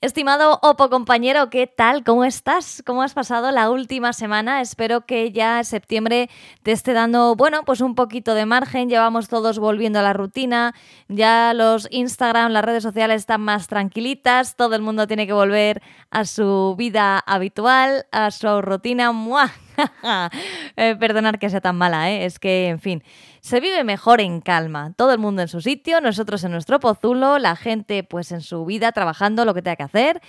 [0.00, 2.04] Estimado Opo compañero, ¿qué tal?
[2.04, 2.84] ¿Cómo estás?
[2.86, 4.60] ¿Cómo has pasado la última semana?
[4.60, 6.30] Espero que ya septiembre
[6.62, 8.88] te esté dando, bueno, pues un poquito de margen.
[8.88, 10.72] Llevamos todos volviendo a la rutina.
[11.08, 14.54] Ya los Instagram, las redes sociales están más tranquilitas.
[14.54, 19.10] Todo el mundo tiene que volver a su vida habitual, a su rutina.
[19.10, 19.50] ¡Mua!
[20.76, 22.24] eh, perdonar que sea tan mala, ¿eh?
[22.24, 23.02] Es que, en fin,
[23.40, 24.92] se vive mejor en calma.
[24.96, 28.64] Todo el mundo en su sitio, nosotros en nuestro pozulo, la gente pues en su
[28.64, 30.20] vida trabajando lo que tenga que hacer.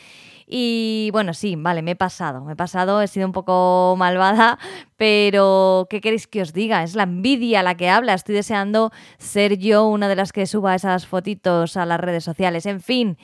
[0.52, 4.58] Y bueno, sí, vale, me he pasado, me he pasado, he sido un poco malvada,
[4.98, 6.84] pero ¿qué queréis que os diga?
[6.84, 8.14] Es la envidia la que habla.
[8.14, 12.66] Estoy deseando ser yo una de las que suba esas fotitos a las redes sociales.
[12.66, 13.18] En fin.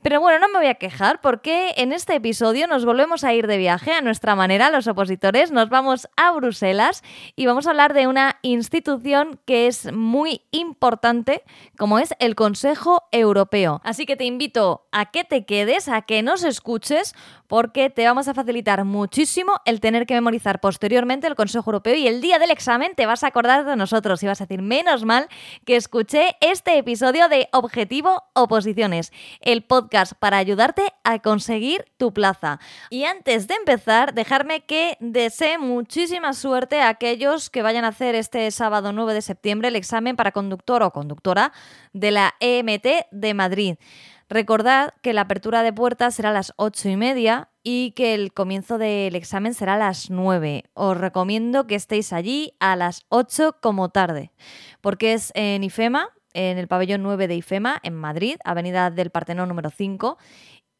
[0.00, 3.48] Pero bueno, no me voy a quejar porque en este episodio nos volvemos a ir
[3.48, 7.02] de viaje a nuestra manera, los opositores, nos vamos a Bruselas
[7.34, 11.42] y vamos a hablar de una institución que es muy importante,
[11.76, 13.80] como es el Consejo Europeo.
[13.82, 17.16] Así que te invito a que te quedes, a que nos escuches,
[17.48, 22.06] porque te vamos a facilitar muchísimo el tener que memorizar posteriormente el Consejo Europeo y
[22.06, 25.04] el día del examen te vas a acordar de nosotros y vas a decir, menos
[25.04, 25.28] mal
[25.64, 29.87] que escuché este episodio de Objetivo Oposiciones, el podcast
[30.18, 32.60] para ayudarte a conseguir tu plaza.
[32.90, 38.14] Y antes de empezar, dejarme que desee muchísima suerte a aquellos que vayan a hacer
[38.14, 41.52] este sábado 9 de septiembre el examen para conductor o conductora
[41.92, 43.74] de la EMT de Madrid.
[44.30, 48.34] Recordad que la apertura de puertas será a las ocho y media y que el
[48.34, 50.64] comienzo del examen será a las 9.
[50.74, 54.32] Os recomiendo que estéis allí a las 8 como tarde,
[54.82, 59.48] porque es en IFEMA, en el pabellón 9 de IFEMA, en Madrid, Avenida del Partenón
[59.48, 60.18] número 5,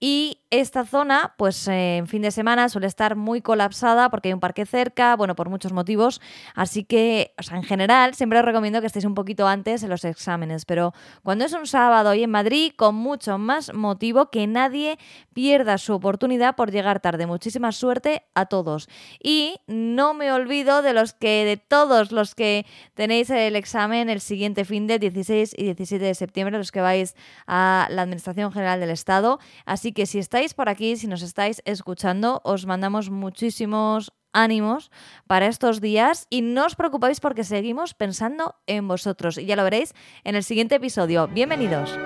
[0.00, 4.32] y esta zona, pues eh, en fin de semana suele estar muy colapsada porque hay
[4.32, 6.20] un parque cerca, bueno, por muchos motivos.
[6.54, 9.90] Así que, o sea, en general, siempre os recomiendo que estéis un poquito antes en
[9.90, 10.64] los exámenes.
[10.64, 14.98] Pero cuando es un sábado y en Madrid, con mucho más motivo, que nadie
[15.34, 17.26] pierda su oportunidad por llegar tarde.
[17.26, 18.88] Muchísima suerte a todos.
[19.22, 24.20] Y no me olvido de los que, de todos los que tenéis el examen el
[24.20, 27.14] siguiente fin de 16 y 17 de septiembre, los que vais
[27.46, 29.40] a la Administración General del Estado.
[29.66, 34.90] Así Así que si estáis por aquí, si nos estáis escuchando, os mandamos muchísimos ánimos
[35.26, 39.64] para estos días y no os preocupéis porque seguimos pensando en vosotros y ya lo
[39.64, 39.94] veréis
[40.24, 41.26] en el siguiente episodio.
[41.28, 41.96] Bienvenidos.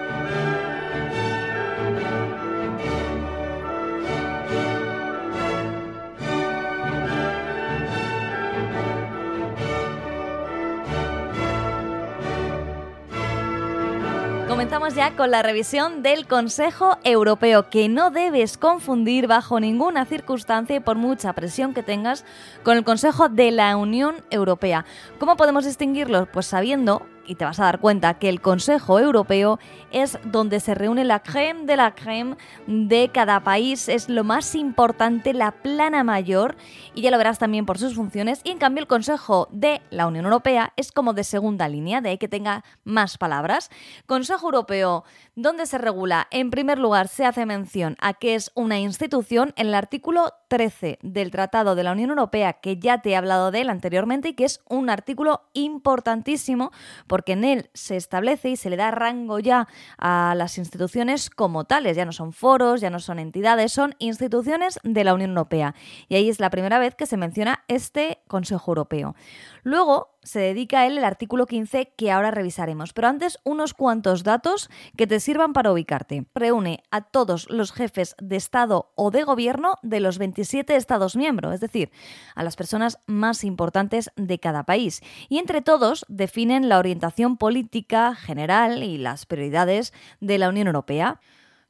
[14.62, 20.76] Comenzamos ya con la revisión del Consejo Europeo, que no debes confundir bajo ninguna circunstancia
[20.76, 22.24] y por mucha presión que tengas
[22.62, 24.84] con el Consejo de la Unión Europea.
[25.18, 26.28] ¿Cómo podemos distinguirlos?
[26.28, 29.58] Pues sabiendo y te vas a dar cuenta que el Consejo Europeo
[29.90, 34.54] es donde se reúne la creme de la creme de cada país, es lo más
[34.54, 36.56] importante, la plana mayor,
[36.94, 40.06] y ya lo verás también por sus funciones, y en cambio el Consejo de la
[40.06, 43.70] Unión Europea es como de segunda línea, de ahí que tenga más palabras.
[44.06, 45.04] Consejo Europeo,
[45.34, 49.52] donde se regula, en primer lugar se hace mención a que es una institución.
[49.56, 53.50] En el artículo 13 del Tratado de la Unión Europea, que ya te he hablado
[53.50, 56.72] de él anteriormente y que es un artículo importantísimo
[57.06, 61.64] porque en él se establece y se le da rango ya a las instituciones como
[61.64, 61.96] tales.
[61.96, 65.74] Ya no son foros, ya no son entidades, son instituciones de la Unión Europea.
[66.10, 69.14] Y ahí es la primera vez que se menciona este Consejo Europeo.
[69.62, 74.24] Luego se dedica a él el artículo 15 que ahora revisaremos, pero antes unos cuantos
[74.24, 76.26] datos que te sirvan para ubicarte.
[76.34, 81.54] Reúne a todos los jefes de Estado o de Gobierno de los 27 Estados miembros,
[81.54, 81.90] es decir,
[82.34, 85.00] a las personas más importantes de cada país.
[85.28, 91.20] Y entre todos definen la orientación política general y las prioridades de la Unión Europea.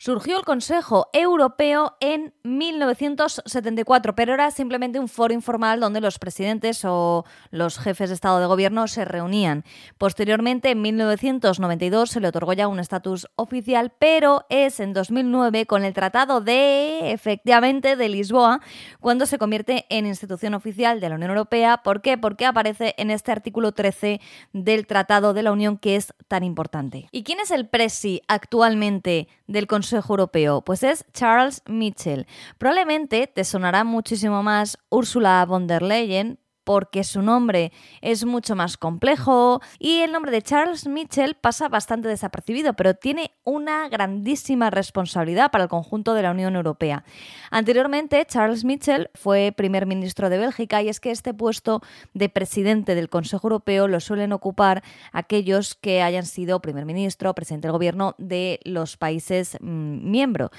[0.05, 6.85] Surgió el Consejo Europeo en 1974, pero era simplemente un foro informal donde los presidentes
[6.85, 9.63] o los jefes de Estado de Gobierno se reunían.
[9.99, 15.85] Posteriormente, en 1992, se le otorgó ya un estatus oficial, pero es en 2009, con
[15.85, 18.61] el Tratado de, efectivamente, de Lisboa,
[18.99, 21.77] cuando se convierte en institución oficial de la Unión Europea.
[21.85, 22.19] ¿Por qué?
[22.19, 24.21] Porque aparece en este artículo 13
[24.53, 27.07] del Tratado de la Unión, que es tan importante.
[27.13, 30.63] ¿Y quién es el presi actualmente del Consejo Europeo?
[30.63, 32.27] Pues es Charles Mitchell.
[32.59, 38.77] Probablemente te sonará muchísimo más Ursula von der Leyen, porque su nombre es mucho más
[38.77, 45.51] complejo y el nombre de Charles Mitchell pasa bastante desapercibido, pero tiene una grandísima responsabilidad
[45.51, 47.05] para el conjunto de la Unión Europea.
[47.51, 51.83] Anteriormente, Charles Mitchell fue primer ministro de Bélgica y es que este puesto
[52.15, 54.83] de presidente del Consejo Europeo lo suelen ocupar
[55.13, 60.51] aquellos que hayan sido primer ministro o presidente del gobierno de los países mm, miembros,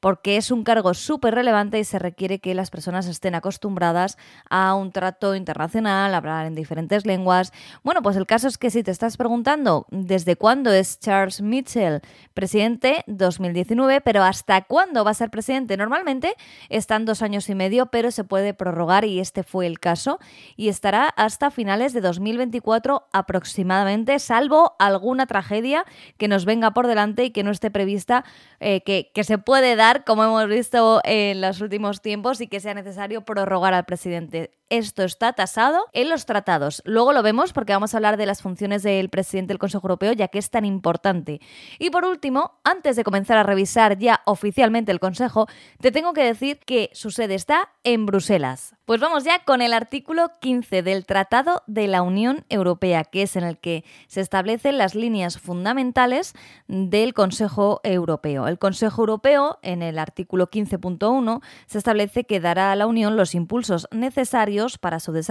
[0.00, 4.18] porque es un cargo súper relevante y se requiere que las personas estén acostumbradas
[4.48, 7.52] a un trato internacional, hablar en diferentes lenguas.
[7.82, 12.00] Bueno, pues el caso es que si te estás preguntando desde cuándo es Charles Mitchell
[12.32, 16.34] presidente, 2019, pero hasta cuándo va a ser presidente, normalmente
[16.70, 20.18] están dos años y medio, pero se puede prorrogar y este fue el caso
[20.56, 25.84] y estará hasta finales de 2024 aproximadamente, salvo alguna tragedia
[26.16, 28.24] que nos venga por delante y que no esté prevista,
[28.60, 32.60] eh, que, que se puede dar, como hemos visto en los últimos tiempos, y que
[32.60, 34.52] sea necesario prorrogar al presidente.
[34.70, 36.82] Esto está tasado en los tratados.
[36.84, 40.12] Luego lo vemos porque vamos a hablar de las funciones del presidente del Consejo Europeo,
[40.12, 41.40] ya que es tan importante.
[41.78, 45.46] Y por último, antes de comenzar a revisar ya oficialmente el Consejo,
[45.80, 48.74] te tengo que decir que su sede está en Bruselas.
[48.84, 53.34] Pues vamos ya con el artículo 15 del Tratado de la Unión Europea, que es
[53.36, 56.34] en el que se establecen las líneas fundamentales
[56.68, 58.46] del Consejo Europeo.
[58.46, 63.34] El Consejo Europeo, en el artículo 15.1, se establece que dará a la Unión los
[63.34, 65.23] impulsos necesarios para su desarrollo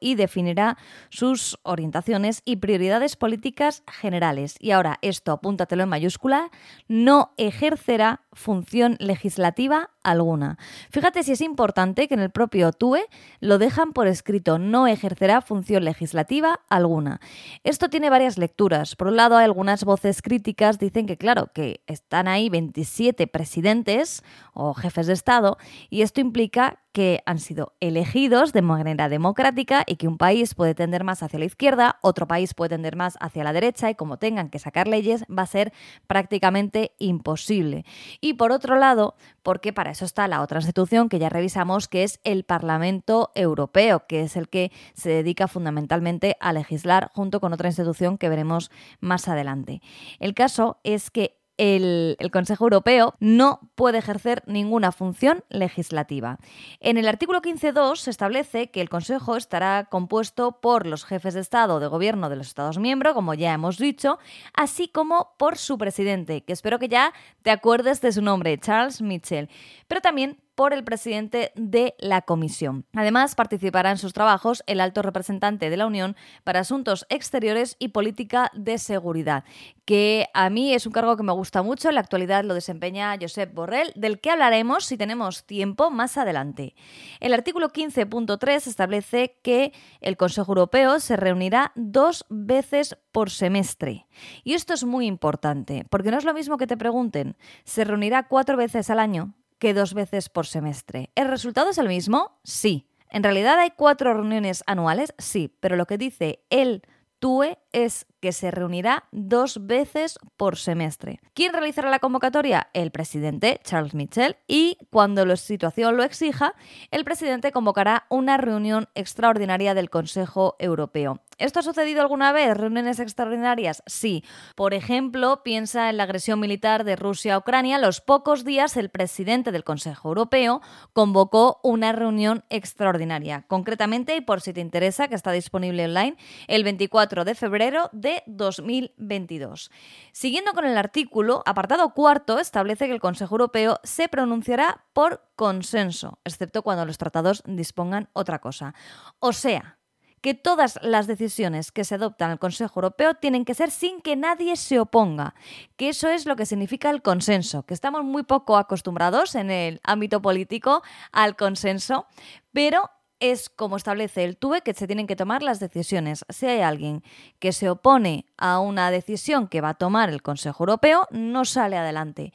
[0.00, 0.76] y definirá
[1.08, 4.56] sus orientaciones y prioridades políticas generales.
[4.60, 6.50] Y ahora, esto apúntatelo en mayúscula,
[6.88, 10.58] no ejercerá función legislativa alguna.
[10.90, 13.06] Fíjate si es importante que en el propio TUE
[13.40, 17.20] lo dejan por escrito, no ejercerá función legislativa alguna.
[17.64, 18.94] Esto tiene varias lecturas.
[18.94, 24.22] Por un lado, hay algunas voces críticas dicen que claro, que están ahí 27 presidentes
[24.52, 25.58] o jefes de Estado
[25.90, 30.74] y esto implica que han sido elegidos de manera democrática y que un país puede
[30.74, 34.16] tender más hacia la izquierda, otro país puede tender más hacia la derecha y como
[34.16, 35.74] tengan que sacar leyes va a ser
[36.06, 37.84] prácticamente imposible.
[38.26, 39.14] Y por otro lado,
[39.44, 44.04] porque para eso está la otra institución que ya revisamos, que es el Parlamento Europeo,
[44.08, 48.72] que es el que se dedica fundamentalmente a legislar junto con otra institución que veremos
[48.98, 49.80] más adelante.
[50.18, 56.38] El caso es que el, Consejo Europeo no puede ejercer ninguna función legislativa.
[56.80, 61.40] En el artículo 15.2 se establece que el Consejo estará compuesto por los jefes de
[61.40, 64.18] Estado o de Gobierno de los Estados miembros, como ya hemos dicho,
[64.54, 67.12] así como por su presidente, que espero que ya
[67.42, 69.48] te acuerdes de su nombre, Charles Mitchell,
[69.88, 72.86] pero también por el presidente de la Comisión.
[72.94, 77.88] Además, participará en sus trabajos el alto representante de la Unión para Asuntos Exteriores y
[77.88, 79.44] Política de Seguridad,
[79.84, 81.88] que a mí es un cargo que me gusta mucho.
[81.88, 86.74] En la actualidad lo desempeña Josep Borrell, del que hablaremos si tenemos tiempo más adelante.
[87.20, 94.06] El artículo 15.3 establece que el Consejo Europeo se reunirá dos veces por semestre.
[94.42, 98.26] Y esto es muy importante, porque no es lo mismo que te pregunten, ¿se reunirá
[98.26, 99.34] cuatro veces al año?
[99.58, 101.10] Que dos veces por semestre.
[101.14, 102.38] ¿El resultado es el mismo?
[102.44, 102.88] Sí.
[103.10, 105.14] ¿En realidad hay cuatro reuniones anuales?
[105.18, 106.82] Sí, pero lo que dice el
[107.18, 111.20] TUE es que se reunirá dos veces por semestre.
[111.34, 112.68] ¿Quién realizará la convocatoria?
[112.74, 116.54] El presidente, Charles Mitchell, y cuando la situación lo exija,
[116.90, 121.22] el presidente convocará una reunión extraordinaria del Consejo Europeo.
[121.38, 122.56] ¿Esto ha sucedido alguna vez?
[122.56, 123.82] ¿Reuniones extraordinarias?
[123.84, 124.24] Sí.
[124.54, 127.78] Por ejemplo, piensa en la agresión militar de Rusia a Ucrania.
[127.78, 130.62] Los pocos días el presidente del Consejo Europeo
[130.94, 133.44] convocó una reunión extraordinaria.
[133.48, 136.16] Concretamente, y por si te interesa, que está disponible online,
[136.48, 139.70] el 24 de febrero de 2022.
[140.12, 146.18] Siguiendo con el artículo, apartado cuarto establece que el Consejo Europeo se pronunciará por consenso,
[146.24, 148.74] excepto cuando los tratados dispongan otra cosa.
[149.18, 149.76] O sea,
[150.20, 154.16] que todas las decisiones que se adoptan al Consejo Europeo tienen que ser sin que
[154.16, 155.34] nadie se oponga,
[155.76, 159.80] que eso es lo que significa el consenso, que estamos muy poco acostumbrados en el
[159.84, 160.82] ámbito político
[161.12, 162.06] al consenso,
[162.52, 166.24] pero es como establece el TUE que se tienen que tomar las decisiones.
[166.28, 167.02] Si hay alguien
[167.38, 171.78] que se opone a una decisión que va a tomar el Consejo Europeo, no sale
[171.78, 172.32] adelante.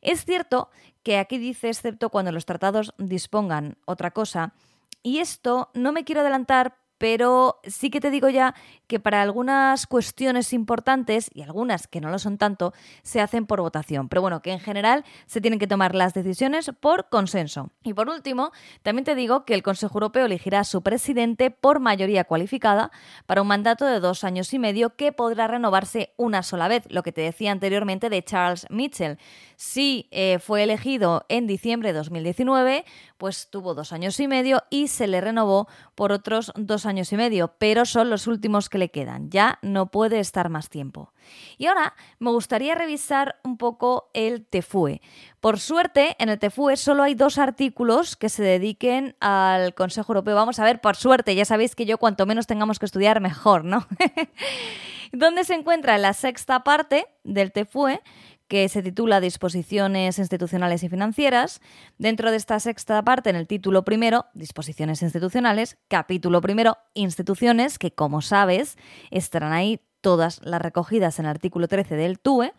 [0.00, 0.70] Es cierto
[1.02, 4.54] que aquí dice, excepto cuando los tratados dispongan otra cosa,
[5.02, 8.54] y esto no me quiero adelantar pero sí que te digo ya
[8.86, 12.72] que para algunas cuestiones importantes y algunas que no lo son tanto,
[13.02, 14.08] se hacen por votación.
[14.08, 17.70] Pero bueno, que en general se tienen que tomar las decisiones por consenso.
[17.82, 21.80] Y por último, también te digo que el Consejo Europeo elegirá a su presidente por
[21.80, 22.90] mayoría cualificada
[23.26, 27.02] para un mandato de dos años y medio que podrá renovarse una sola vez, lo
[27.02, 29.18] que te decía anteriormente de Charles Mitchell.
[29.56, 32.84] Si eh, fue elegido en diciembre de 2019,
[33.24, 37.16] pues tuvo dos años y medio y se le renovó por otros dos años y
[37.16, 39.30] medio, pero son los últimos que le quedan.
[39.30, 41.14] Ya no puede estar más tiempo.
[41.56, 45.00] Y ahora me gustaría revisar un poco el TEFUE.
[45.40, 50.36] Por suerte, en el TEFUE solo hay dos artículos que se dediquen al Consejo Europeo.
[50.36, 53.64] Vamos a ver, por suerte, ya sabéis que yo cuanto menos tengamos que estudiar, mejor,
[53.64, 53.86] ¿no?
[55.12, 58.02] ¿Dónde se encuentra la sexta parte del TEFUE,
[58.48, 61.60] que se titula Disposiciones institucionales y financieras.
[61.98, 67.92] Dentro de esta sexta parte, en el título primero, Disposiciones institucionales, capítulo primero, Instituciones, que
[67.92, 68.76] como sabes,
[69.10, 72.52] estarán ahí todas las recogidas en el artículo 13 del TUE.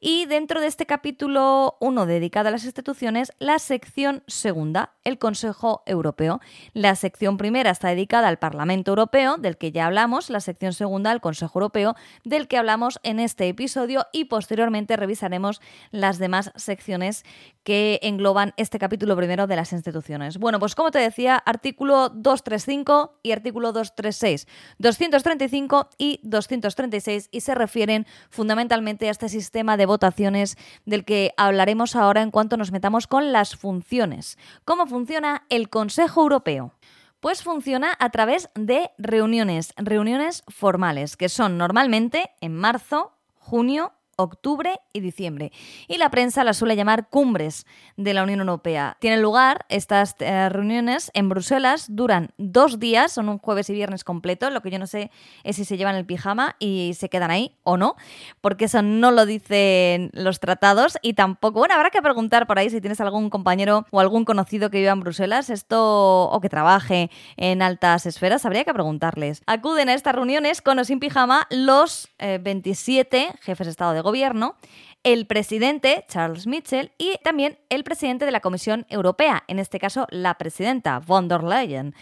[0.00, 5.82] Y dentro de este capítulo 1 dedicado a las instituciones, la sección segunda, el Consejo
[5.86, 6.40] Europeo.
[6.72, 11.10] La sección primera está dedicada al Parlamento Europeo, del que ya hablamos, la sección segunda
[11.10, 17.24] al Consejo Europeo, del que hablamos en este episodio y posteriormente revisaremos las demás secciones
[17.64, 20.38] que engloban este capítulo primero de las instituciones.
[20.38, 24.46] Bueno, pues como te decía, artículo 235 y artículo 236,
[24.78, 31.96] 235 y 236 y se refieren fundamentalmente a este sistema de votaciones del que hablaremos
[31.96, 34.38] ahora en cuanto nos metamos con las funciones.
[34.64, 36.72] ¿Cómo funciona el Consejo Europeo?
[37.18, 44.80] Pues funciona a través de reuniones, reuniones formales, que son normalmente en marzo, junio octubre
[44.92, 45.52] y diciembre.
[45.86, 48.96] Y la prensa las suele llamar cumbres de la Unión Europea.
[49.00, 54.02] Tienen lugar estas eh, reuniones en Bruselas, duran dos días, son un jueves y viernes
[54.02, 54.50] completo.
[54.50, 55.10] Lo que yo no sé
[55.44, 57.94] es si se llevan el pijama y se quedan ahí o no,
[58.40, 62.70] porque eso no lo dicen los tratados y tampoco, bueno, habrá que preguntar por ahí
[62.70, 67.10] si tienes algún compañero o algún conocido que viva en Bruselas, esto o que trabaje
[67.36, 69.42] en altas esferas, habría que preguntarles.
[69.46, 74.07] Acuden a estas reuniones con o sin pijama los 27 eh, jefes de Estado de
[74.08, 74.56] Gobierno,
[75.02, 80.06] el presidente Charles Mitchell y también el presidente de la Comisión Europea, en este caso
[80.10, 81.94] la presidenta von der Leyen.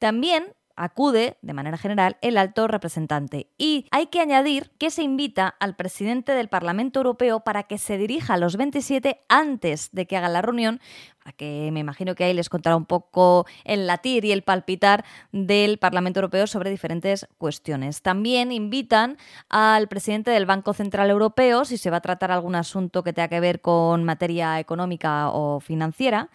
[0.00, 3.48] También acude, de manera general, el alto representante.
[3.58, 7.98] Y hay que añadir que se invita al presidente del Parlamento Europeo para que se
[7.98, 10.80] dirija a los 27 antes de que haga la reunión,
[11.22, 15.04] para que me imagino que ahí les contará un poco el latir y el palpitar
[15.30, 18.02] del Parlamento Europeo sobre diferentes cuestiones.
[18.02, 23.02] También invitan al presidente del Banco Central Europeo si se va a tratar algún asunto
[23.02, 26.30] que tenga que ver con materia económica o financiera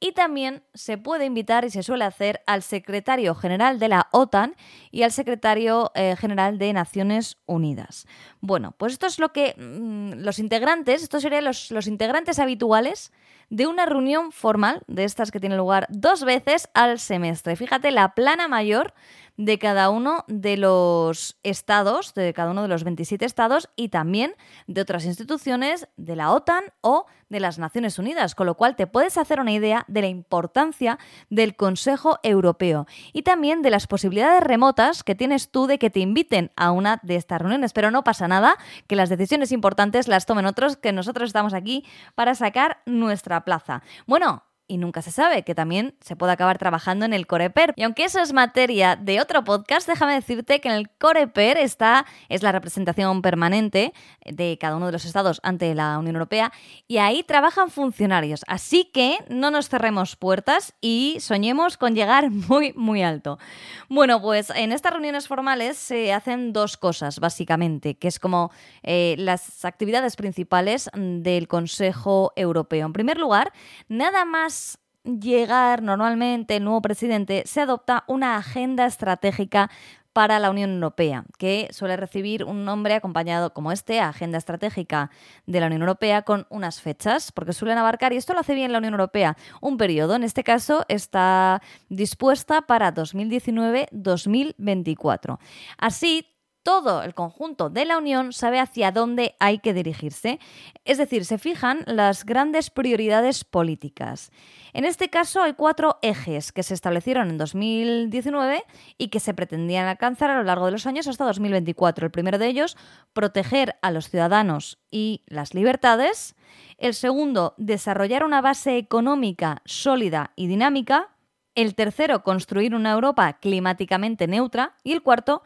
[0.00, 4.56] y también se puede invitar y se suele hacer al secretario general de la OTAN
[4.90, 8.06] y al secretario eh, general de Naciones Unidas.
[8.40, 13.12] Bueno, pues esto es lo que mm, los integrantes, estos serían los, los integrantes habituales
[13.50, 17.56] de una reunión formal de estas que tiene lugar dos veces al semestre.
[17.56, 18.94] Fíjate, la plana mayor
[19.40, 24.34] de cada uno de los estados, de cada uno de los 27 estados y también
[24.66, 28.86] de otras instituciones de la OTAN o de las Naciones Unidas, con lo cual te
[28.86, 30.98] puedes hacer una idea de la importancia
[31.30, 36.00] del Consejo Europeo y también de las posibilidades remotas que tienes tú de que te
[36.00, 37.72] inviten a una de estas reuniones.
[37.72, 41.86] Pero no pasa nada, que las decisiones importantes las tomen otros, que nosotros estamos aquí
[42.14, 43.82] para sacar nuestra plaza.
[44.06, 47.74] Bueno, y nunca se sabe, que también se puede acabar trabajando en el Coreper.
[47.74, 52.06] Y aunque eso es materia de otro podcast, déjame decirte que en el Coreper está,
[52.28, 53.92] es la representación permanente
[54.24, 56.52] de cada uno de los estados ante la Unión Europea
[56.86, 58.44] y ahí trabajan funcionarios.
[58.46, 63.40] Así que no nos cerremos puertas y soñemos con llegar muy, muy alto.
[63.88, 68.52] Bueno, pues en estas reuniones formales se hacen dos cosas, básicamente, que es como
[68.84, 72.86] eh, las actividades principales del Consejo Europeo.
[72.86, 73.52] En primer lugar,
[73.88, 74.59] nada más
[75.04, 79.70] llegar normalmente el nuevo presidente, se adopta una agenda estratégica
[80.12, 85.12] para la Unión Europea, que suele recibir un nombre acompañado como este, Agenda Estratégica
[85.46, 88.72] de la Unión Europea, con unas fechas, porque suelen abarcar, y esto lo hace bien
[88.72, 95.38] la Unión Europea, un periodo, en este caso está dispuesta para 2019-2024.
[95.78, 96.26] Así,
[96.62, 100.38] todo el conjunto de la Unión sabe hacia dónde hay que dirigirse,
[100.84, 104.30] es decir, se fijan las grandes prioridades políticas.
[104.72, 108.64] En este caso hay cuatro ejes que se establecieron en 2019
[108.98, 112.06] y que se pretendían alcanzar a lo largo de los años hasta 2024.
[112.06, 112.76] El primero de ellos,
[113.12, 116.36] proteger a los ciudadanos y las libertades.
[116.78, 121.08] El segundo, desarrollar una base económica sólida y dinámica.
[121.54, 124.76] El tercero, construir una Europa climáticamente neutra.
[124.84, 125.42] Y el cuarto,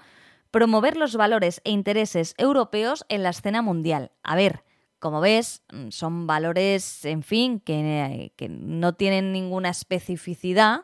[0.55, 4.13] promover los valores e intereses europeos en la escena mundial.
[4.23, 4.63] A ver,
[5.01, 10.83] como ves, mm, son valores, en fin, que, no tienen ninguna especificidad.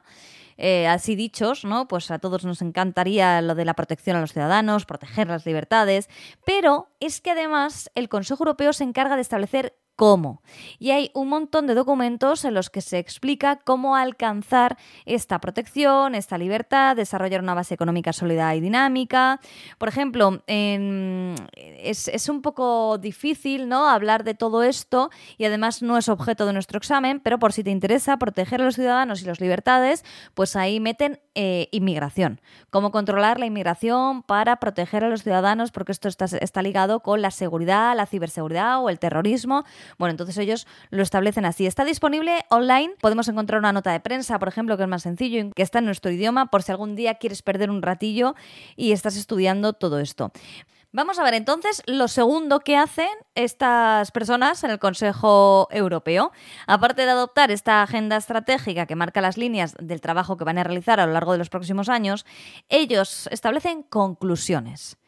[0.56, 1.86] Eh, así dichos, ¿no?
[1.86, 6.10] Pues a todos nos encantaría lo de la protección a los ciudadanos, proteger las libertades,
[6.44, 10.40] pero es que además el Consejo Europeo se encarga de establecer cómo.
[10.78, 16.14] Y hay un montón de documentos en los que se explica cómo alcanzar esta protección,
[16.14, 19.40] esta libertad, desarrollar una base económica sólida y dinámica.
[19.76, 23.90] Por ejemplo, es, es, un poco difícil ¿no?
[23.90, 27.62] hablar de todo esto y además no es objeto de nuestro examen, pero por si
[27.62, 30.02] te interesa proteger a los ciudadanos y las libertades,
[30.32, 32.38] pues ahí meten eh, inmigración.
[32.68, 37.22] Cómo controlar la inmigración para proteger a los ciudadanos, porque esto está, está ligado con
[37.22, 39.64] la seguridad, la ciberseguridad o el terrorismo.
[39.96, 41.66] Bueno, entonces ellos lo establecen así.
[41.66, 42.92] Está disponible online.
[43.00, 45.86] Podemos encontrar una nota de prensa, por ejemplo, que es más sencillo, que está en
[45.86, 48.34] nuestro idioma, por si algún día quieres perder un ratillo
[48.76, 50.32] y estás estudiando todo esto.
[50.92, 56.32] Vamos a ver entonces lo segundo que hacen estas personas en el Consejo Europeo.
[56.66, 60.64] Aparte de adoptar esta agenda estratégica que marca las líneas del trabajo que van a
[60.64, 62.26] realizar a lo largo de los próximos años,
[62.68, 64.98] ellos establecen conclusiones.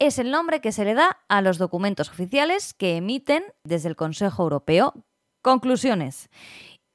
[0.00, 3.94] Es el nombre que se le da a los documentos oficiales que emiten desde el
[3.94, 4.94] Consejo Europeo.
[5.42, 6.28] Conclusiones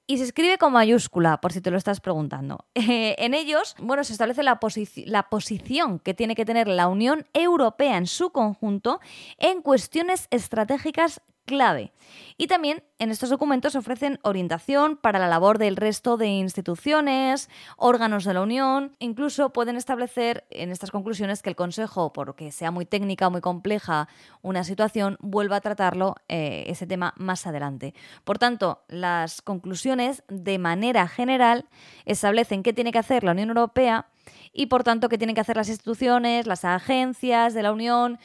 [0.08, 2.66] y se escribe con mayúscula, por si te lo estás preguntando.
[2.76, 4.60] en ellos, bueno, se establece la,
[5.06, 9.00] la, posición que tiene que tener la Unión Europea en su conjunto
[9.38, 11.94] en cuestiones estratégicas clave.
[12.38, 18.26] Y también en estos documentos ofrecen orientación para la labor del resto de instituciones, órganos
[18.26, 22.86] de la Unión, incluso pueden establecer en estas conclusiones que el Consejo, porque sea muy
[22.86, 24.08] técnica o muy compleja
[24.42, 27.94] una situación, vuelva a tratarlo eh, ese tema más adelante.
[28.24, 31.66] Por tanto, las conclusiones de manera general
[32.06, 34.08] establecen qué tiene que hacer la Unión Europea
[34.54, 38.20] y por tanto qué tienen que hacer las instituciones, las agencias de la Unión,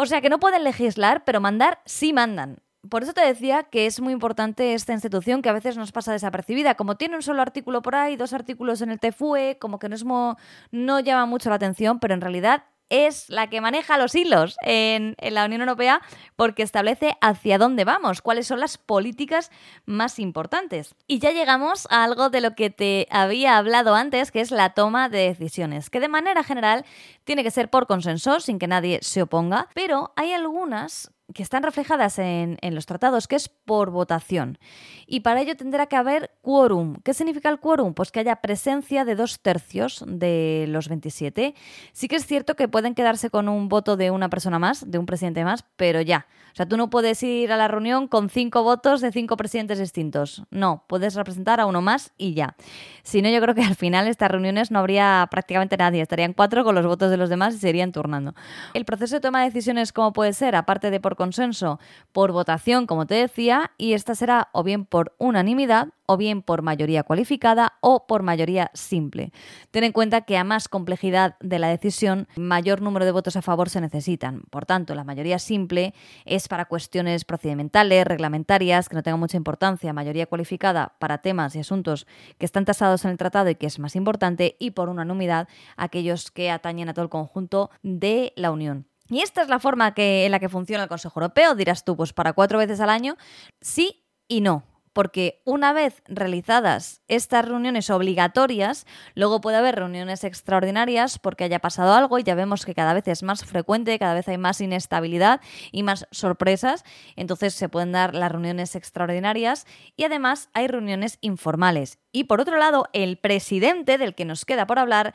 [0.00, 2.58] o sea que no pueden legislar, pero mandar sí mandan.
[2.88, 6.12] Por eso te decía que es muy importante esta institución que a veces nos pasa
[6.12, 6.76] desapercibida.
[6.76, 10.36] Como tiene un solo artículo por ahí, dos artículos en el TFUE, como que no,
[10.70, 15.16] no llama mucho la atención, pero en realidad es la que maneja los hilos en,
[15.20, 16.00] la Unión Europea
[16.36, 19.50] porque establece hacia dónde vamos, cuáles son las políticas
[19.86, 20.94] más importantes.
[21.06, 24.70] Y ya llegamos a algo de lo que te había hablado antes, que es la
[24.70, 26.84] toma de decisiones, que de manera general
[27.24, 31.62] tiene que ser por consenso, sin que nadie se oponga, pero hay algunas que están
[31.62, 34.58] reflejadas en, los tratados, que es por votación.
[35.06, 36.96] Y para ello tendrá que haber quórum.
[37.04, 37.94] ¿Qué significa el quórum?
[37.94, 41.54] Pues que haya presencia de dos tercios de los 27.
[41.92, 44.98] Sí que es cierto que pueden quedarse con un voto de una persona más, de
[44.98, 46.26] un presidente más, pero ya.
[46.52, 49.78] O sea, tú no puedes ir a la reunión con cinco votos de cinco presidentes
[49.78, 50.42] distintos.
[50.50, 52.56] No, puedes representar a uno más y ya.
[53.02, 56.00] Si no, yo creo que al final estas reuniones no habría prácticamente nadie.
[56.00, 58.34] Estarían cuatro con los votos de los demás y se irían turnando.
[58.74, 60.56] El proceso de toma de decisiones, ¿cómo puede ser?
[60.56, 61.78] Aparte de por consenso,
[62.12, 66.62] por votación, como te decía, y esta será o bien por unanimidad o bien por
[66.62, 69.30] mayoría cualificada o por mayoría simple.
[69.70, 73.42] Ten en cuenta que a más complejidad de la decisión, mayor número de votos a
[73.42, 74.42] favor se necesitan.
[74.48, 75.92] Por tanto, la mayoría simple
[76.24, 81.60] es para cuestiones procedimentales, reglamentarias, que no tengan mucha importancia, mayoría cualificada para temas y
[81.60, 82.06] asuntos
[82.38, 86.30] que están tasados en el tratado y que es más importante, y por unanimidad aquellos
[86.30, 88.86] que atañen a todo el conjunto de la Unión.
[89.08, 92.12] Y esta es la forma en la que funciona el Consejo Europeo, dirás tú, pues
[92.12, 93.16] para cuatro veces al año,
[93.60, 94.64] sí y no
[94.98, 101.94] porque una vez realizadas estas reuniones obligatorias, luego puede haber reuniones extraordinarias porque haya pasado
[101.94, 105.40] algo y ya vemos que cada vez es más frecuente, cada vez hay más inestabilidad
[105.70, 106.82] y más sorpresas,
[107.14, 112.00] entonces se pueden dar las reuniones extraordinarias y además hay reuniones informales.
[112.10, 115.14] Y por otro lado, el presidente del que nos queda por hablar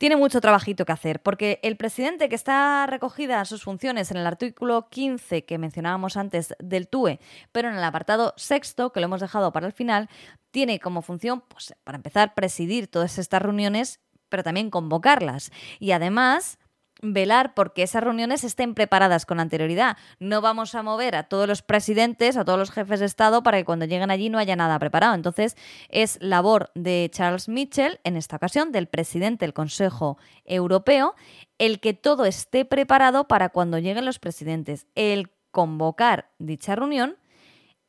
[0.00, 4.26] tiene mucho trabajito que hacer, porque el presidente que está recogida sus funciones en el
[4.26, 7.20] artículo 15 que mencionábamos antes del TUE,
[7.52, 10.08] pero en el apartado sexto, que lo hemos dejado para el final,
[10.52, 15.52] tiene como función, pues, para empezar, presidir todas estas reuniones, pero también convocarlas.
[15.78, 16.58] Y además,
[17.02, 19.96] velar porque esas reuniones estén preparadas con anterioridad.
[20.18, 23.58] No vamos a mover a todos los presidentes, a todos los jefes de Estado para
[23.58, 25.14] que cuando lleguen allí no haya nada preparado.
[25.14, 25.56] Entonces
[25.88, 31.14] es labor de Charles Mitchell, en esta ocasión del presidente del Consejo Europeo,
[31.58, 37.16] el que todo esté preparado para cuando lleguen los presidentes, el convocar dicha reunión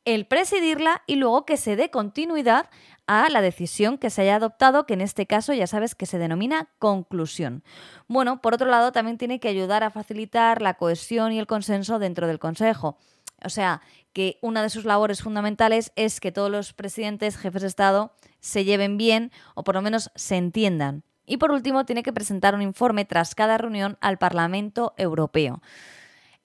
[0.04, 2.68] el presidirla y luego que se dé continuidad
[3.06, 6.18] a la decisión que se haya adoptado, que en este caso ya sabes que se
[6.18, 7.62] denomina conclusión.
[8.08, 11.98] Bueno, por otro lado, también tiene que ayudar a facilitar la cohesión y el consenso
[11.98, 12.96] dentro del Consejo.
[13.44, 17.68] O sea, que una de sus labores fundamentales es que todos los presidentes, jefes de
[17.68, 21.02] Estado, se lleven bien o por lo menos se entiendan.
[21.26, 25.62] Y por último, tiene que presentar un informe tras cada reunión al Parlamento Europeo.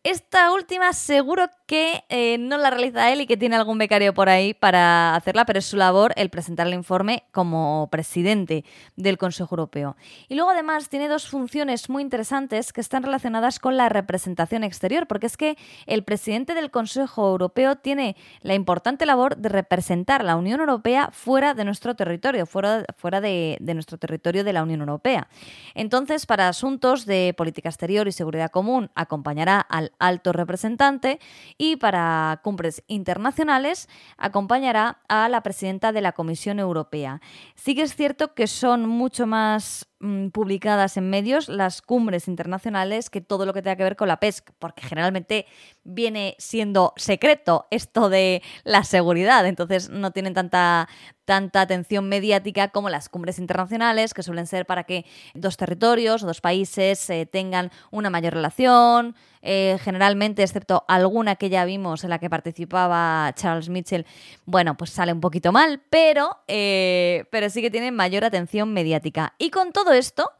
[0.09, 4.29] Esta última seguro que eh, no la realiza él y que tiene algún becario por
[4.29, 8.63] ahí para hacerla, pero es su labor el presentar el informe como presidente
[8.95, 9.97] del Consejo Europeo.
[10.29, 15.07] Y luego además tiene dos funciones muy interesantes que están relacionadas con la representación exterior,
[15.07, 20.37] porque es que el presidente del Consejo Europeo tiene la importante labor de representar la
[20.37, 24.79] Unión Europea fuera de nuestro territorio, fuera, fuera de, de nuestro territorio de la Unión
[24.79, 25.27] Europea.
[25.75, 31.19] Entonces, para asuntos de política exterior y seguridad común, acompañará al alto representante
[31.57, 37.21] y para cumbres internacionales acompañará a la presidenta de la Comisión Europea.
[37.55, 43.09] Sí que es cierto que son mucho más Mm, publicadas en medios las cumbres internacionales
[43.09, 45.47] que todo lo que tenga que ver con la pesca, porque generalmente
[45.83, 50.87] viene siendo secreto esto de la seguridad, entonces no tienen tanta,
[51.25, 56.27] tanta atención mediática como las cumbres internacionales, que suelen ser para que dos territorios o
[56.27, 62.09] dos países eh, tengan una mayor relación, eh, generalmente, excepto alguna que ya vimos en
[62.09, 64.05] la que participaba Charles Mitchell,
[64.45, 69.33] bueno, pues sale un poquito mal, pero, eh, pero sí que tienen mayor atención mediática.
[69.37, 70.31] Y con todo esto,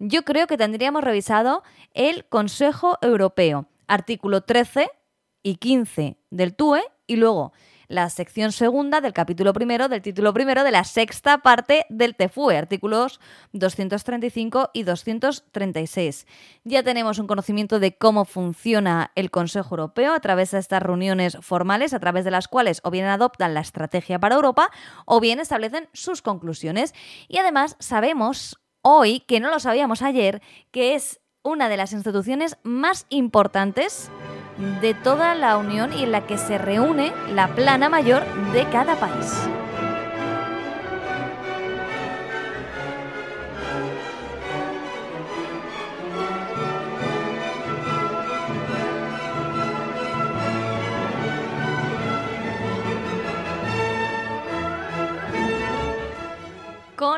[0.00, 1.62] yo creo que tendríamos revisado
[1.94, 4.90] el Consejo Europeo, artículo 13
[5.44, 7.52] y 15 del TUE, y luego
[7.86, 12.58] la sección segunda del capítulo primero del título primero de la sexta parte del TFUE,
[12.58, 13.20] artículos
[13.52, 16.26] 235 y 236.
[16.64, 21.38] Ya tenemos un conocimiento de cómo funciona el Consejo Europeo a través de estas reuniones
[21.42, 24.72] formales, a través de las cuales o bien adoptan la estrategia para Europa
[25.04, 26.92] o bien establecen sus conclusiones.
[27.28, 32.56] Y además sabemos hoy, que no lo sabíamos ayer, que es una de las instituciones
[32.62, 34.10] más importantes
[34.80, 38.22] de toda la Unión y en la que se reúne la plana mayor
[38.52, 39.32] de cada país.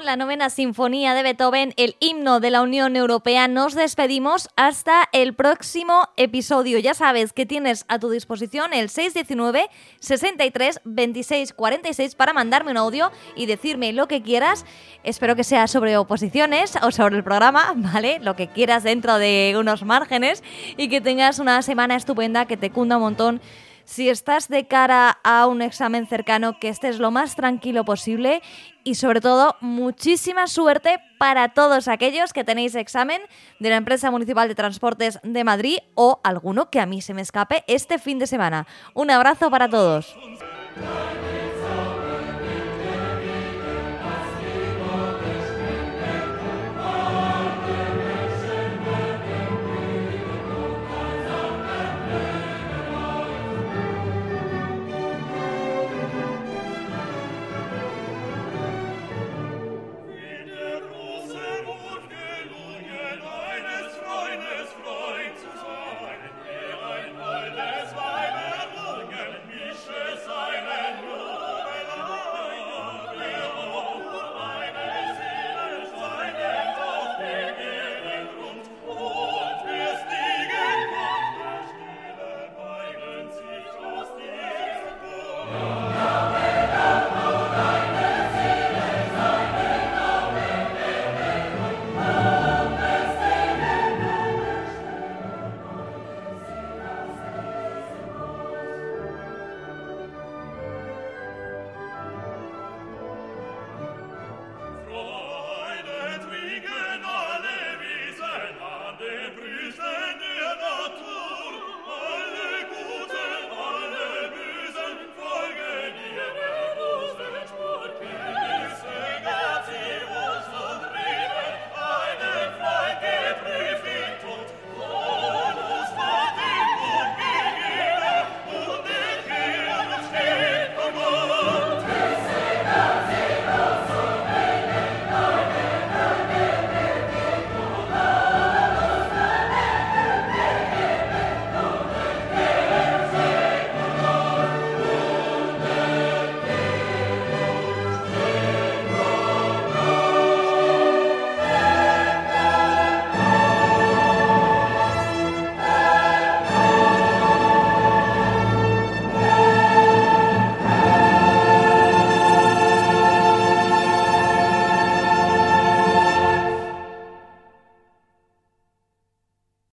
[0.04, 5.34] La novena sinfonía de Beethoven, el himno de la Unión Europea, nos despedimos hasta el
[5.34, 6.78] próximo episodio.
[6.78, 9.68] Ya sabes que tienes a tu disposición el 619
[10.00, 14.64] 63 26 46 para mandarme un audio y decirme lo que quieras.
[15.04, 18.18] Espero que sea sobre oposiciones o sobre el programa, ¿vale?
[18.20, 20.42] Lo que quieras dentro de unos márgenes
[20.76, 23.40] y que tengas una semana estupenda, que te cunda un montón
[23.88, 28.42] si estás de cara a un examen cercano, que estés lo más tranquilo posible
[28.84, 33.22] y sobre todo muchísima suerte para todos aquellos que tenéis examen
[33.60, 37.22] de la empresa municipal de transportes de Madrid o alguno que a mí se me
[37.22, 38.66] escape este fin de semana.
[38.92, 40.14] Un abrazo para todos.